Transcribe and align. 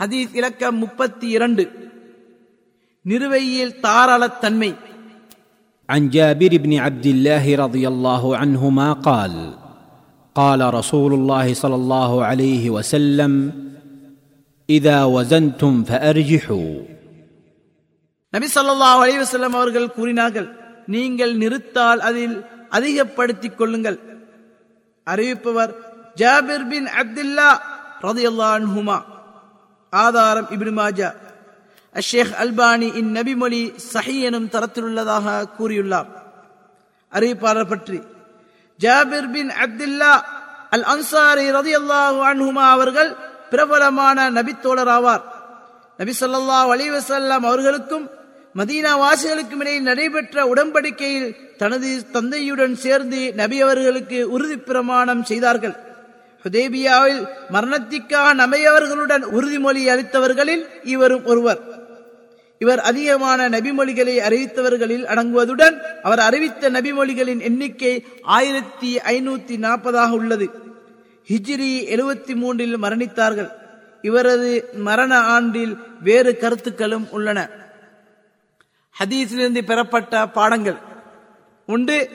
ஹதீஸ் 0.00 0.32
இலக்கம் 0.38 0.78
முப்பத்தி 0.82 1.26
இரண்டு 1.36 1.64
நிறுவையில் 3.04 3.78
தாராளத்தன்மை 3.86 4.72
عن 5.88 6.02
جابر 6.10 6.52
بن 6.64 6.72
عبد 6.86 7.06
الله 7.06 7.44
رضي 7.64 7.84
الله 7.88 8.22
عنهما 8.36 8.88
قال 9.08 9.34
قال 10.36 10.60
رسول 10.74 11.12
الله 11.14 11.46
صلى 11.54 11.76
الله 11.76 12.12
عليه 12.24 12.64
وسلم 12.70 13.32
اذا 14.68 14.98
وزنتم 15.06 15.72
فارجحوا 15.84 16.72
நபி 18.34 18.46
ஸல்லல்லாஹு 18.56 18.98
அலைஹி 19.04 19.20
வஸல்லம் 19.24 19.54
அவர்கள் 19.58 19.94
கூறினார்கள் 19.96 20.48
நீங்கள் 20.88 21.34
நிறுத்தால் 21.42 22.00
அதில் 22.08 22.36
அதிகப்படுத்திக் 22.70 23.58
கொள்ளுங்கள் 23.58 23.98
அறிவிப்பவர் 25.06 25.72
ஜாபிர் 26.16 26.66
பின் 26.70 26.88
அப்துல்லா 27.00 27.48
ரலியல்லாஹு 28.06 28.56
அன்ஹுமா 28.60 28.98
ஆதாரம் 29.93 30.49
இப்னு 30.55 30.71
மாஜா. 30.81 31.09
அஷேக் 31.95 32.35
அல்பானி 32.43 32.87
இந்நபி 33.01 33.33
மொழி 33.41 33.61
சஹி 33.93 34.17
எனும் 34.27 34.51
தரத்திலுள்ளதாக 34.53 35.27
கூறியுள்ளார். 35.57 36.09
அறிவிப்பாளர் 37.11 37.71
பற்றி 37.71 37.99
ஜாபிர் 38.79 39.29
பின் 39.33 39.51
அப்துல்லா 39.63 40.13
அல் 40.75 40.85
அன்சாரி 40.93 41.45
ரதியல்லாஹு 41.57 42.19
அன்ஹுமா 42.31 42.65
அவர்கள் 42.75 43.11
பிரபலமான 43.51 44.17
நபித்தோழர் 44.37 44.91
ஆவார் 44.97 45.23
நபி 45.99 46.13
சொல்லா 46.21 46.59
அலிவசல்லாம் 46.75 47.45
அவர்களுக்கும் 47.49 48.05
மதீனா 48.59 48.91
வாசிகளுக்கும் 49.03 49.61
இடையில் 49.63 49.89
நடைபெற்ற 49.89 50.45
உடன்படிக்கையில் 50.51 51.29
தனது 51.61 51.89
தந்தையுடன் 52.15 52.75
சேர்ந்து 52.85 53.19
நபி 53.41 53.57
அவர்களுக்கு 53.65 54.19
உறுதி 54.35 54.57
பிரமாணம் 54.69 55.23
செய்தார்கள். 55.23 55.75
ஹுதேபியாவில் 56.43 57.27
மரணத்திற்காக 57.49 58.47
நமையவர்களுடன் 58.47 59.23
உறுதிமொழி 59.23 59.89
அளித்தவர்களில் 59.89 60.65
இவரும் 60.83 61.25
ஒருவர். 61.25 61.59
இவர் 62.59 62.79
அதிகமான 62.79 63.49
நபிமொழிகளை 63.49 64.17
அறிவித்தவர்களில் 64.19 65.05
அடங்குவதுடன் 65.05 65.79
அவர் 66.03 66.19
அறிவித்த 66.19 66.69
நபிமொழிகளின் 66.69 67.41
எண்ணிக்கை 67.41 68.05
ஆயிரத்தி 68.21 68.97
ஐநூத்தி 68.97 69.57
நாற்பதாக 69.57 70.09
உள்ளது. 70.09 70.49
ஹிஜ்ரி 71.27 71.85
எழுபத்தி 71.95 72.35
மூன்றில் 72.35 72.81
மரணித்தார்கள். 72.81 73.51
இவரது 74.01 74.69
மரண 74.73 75.19
ஆண்டில் 75.19 75.77
வேறு 76.01 76.37
கருத்துக்களும் 76.37 77.07
உள்ளன. 77.11 77.49
ஹதீஸிலிருந்து 78.99 79.61
பெறப்பட்ட 79.61 80.27
பாடங்கள். 80.27 80.75
உண்டு. 81.65 82.09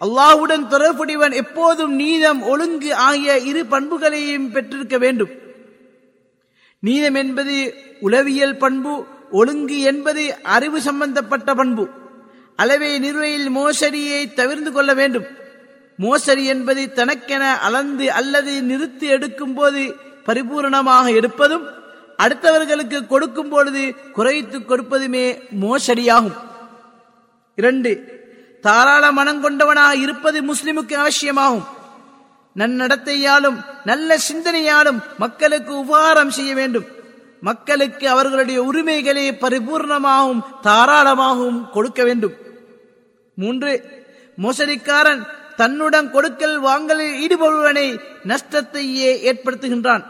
அல்லாஹுடன் 0.00 0.66
தொடர்புடையவன் 0.66 1.32
எப்போதும் 1.32 1.94
நீதம் 1.94 2.42
ஒழுங்கு 2.42 2.94
ஆகிய 2.94 3.38
இரு 3.38 3.66
பண்புகளையும் 3.66 4.52
பெற்றிருக்க 4.52 4.98
வேண்டும். 4.98 5.30
நீதம் 6.78 7.14
என்பது 7.14 7.74
உளவியல் 8.00 8.56
பண்பு 8.56 9.04
ஒழுங்கு 9.30 9.80
என்பது 9.80 10.42
அறிவு 10.42 10.80
சம்பந்தப்பட்ட 10.80 11.54
பண்பு. 11.54 11.88
அளவை 12.56 12.90
நிறுவையில் 12.98 13.48
மோசடியை 13.50 14.34
தவிர்த்து 14.34 14.72
கொள்ள 14.72 14.94
வேண்டும். 14.94 15.26
மோசடி 15.96 16.44
என்பது 16.44 16.92
தனக்கென 16.92 17.58
அளந்து 17.58 18.12
அல்லது 18.12 18.62
நிறுத்தி 18.62 19.06
எடுக்கும் 19.06 19.54
போது 19.54 19.94
பரிபூரணமாக 20.26 21.06
எடுப்பதும் 21.20 21.64
அடுத்தவர்களுக்கு 22.18 23.06
கொடுக்கும் 23.06 23.48
பொழுது 23.48 23.94
குறைத்து 24.12 24.58
கொடுப்பதுமே 24.58 25.26
மோசடியாகும். 25.60 26.36
இரண்டு 27.54 27.92
தாராள 28.66 29.12
மனம் 29.12 29.42
கொண்டவனாக 29.42 29.92
இருப்பது 29.94 30.38
முஸ்லிமுக்கு 30.42 30.94
அவசியமாகும். 30.94 31.66
நன்னடத்தையாலும் 32.56 33.58
நல்ல 33.84 34.18
சிந்தனையாலும் 34.28 34.98
மக்களுக்கு 35.18 35.72
உபகாரம் 35.78 36.30
செய்ய 36.30 36.54
வேண்டும். 36.54 36.86
மக்களுக்கு 37.40 38.08
அவர்களுடைய 38.08 38.62
உரிமைகளை 38.62 39.24
பரிபூர்ணமாகவும் 39.32 40.42
தாராளமாகவும் 40.62 41.70
கொடுக்க 41.70 42.04
வேண்டும். 42.04 42.32
மூன்று 43.34 43.70
மோசடிக்காரன் 44.36 45.22
தன்னுடன் 45.56 46.10
கொடுக்கல் 46.10 46.58
வாங்கலில் 46.58 47.16
ஈடுபடுவனை 47.24 47.86
நஷ்டத்தையே 48.24 49.10
ஏற்படுத்துகின்றான். 49.30 50.04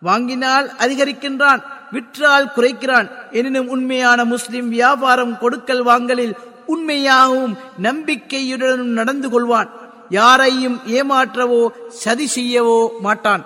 வாங்கினால் 0.00 0.66
அதிகரிக்கின்றான் 0.78 1.62
விற்றால் 1.90 2.50
குறைக்கிறான். 2.56 3.08
எனினும் 3.30 3.68
உண்மையான 3.68 4.24
முஸ்லிம் 4.24 4.68
வியாபாரம் 4.68 5.38
கொடுக்கல் 5.38 5.82
வாங்கலில் 5.82 6.36
உண்மையாகவும் 6.72 7.54
நம்பிக்கையுடனும் 7.82 8.96
நடந்து 8.98 9.28
கொள்வான். 9.28 9.70
யாரையும் 10.08 10.78
ஏமாற்றவோ 10.86 11.62
சதி 11.88 12.26
செய்யவோ 12.34 12.78
மாட்டான். 13.00 13.44